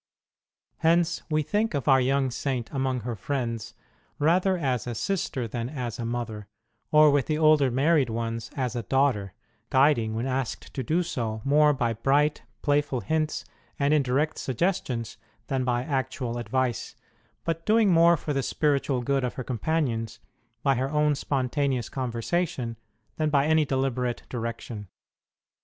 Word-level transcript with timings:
Hence, 0.79 1.21
we 1.29 1.43
think 1.43 1.75
of 1.75 1.87
our 1.87 2.01
young 2.01 2.31
Saint 2.31 2.71
among 2.71 3.01
her 3.01 3.15
friends 3.15 3.75
rather 4.17 4.57
as 4.57 4.87
a 4.87 4.95
sister 4.95 5.47
than 5.47 5.69
as 5.69 5.99
a 5.99 6.05
mother 6.05 6.47
or, 6.91 7.11
with 7.11 7.27
the 7.27 7.37
older 7.37 7.69
married 7.69 8.09
ones, 8.09 8.49
as 8.57 8.75
a 8.75 8.81
daughter; 8.81 9.35
guiding, 9.69 10.15
when 10.15 10.25
asked 10.25 10.73
to 10.73 10.81
do 10.81 11.03
so, 11.03 11.43
more 11.45 11.71
by 11.71 11.93
bright, 11.93 12.41
playful 12.63 13.01
hints 13.01 13.45
and 13.77 13.93
indirect 13.93 14.39
suggestions 14.39 15.17
than 15.45 15.63
by 15.63 15.81
114 15.81 15.83
ST 15.83 16.21
ROSE 16.21 16.27
OF 16.27 16.33
LIMA 16.33 16.35
actual 16.35 16.37
advice, 16.59 16.95
but 17.43 17.65
doing 17.67 17.91
more 17.91 18.17
for 18.17 18.33
the 18.33 18.41
spiritual 18.41 19.03
good 19.03 19.23
of 19.23 19.35
her 19.35 19.43
companions 19.43 20.17
by 20.63 20.73
her 20.73 20.89
own 20.89 21.13
spontaneous 21.13 21.89
conversation 21.89 22.75
than 23.17 23.29
by 23.29 23.45
any 23.45 23.65
deliberate 23.65 24.23
direction. 24.29 24.87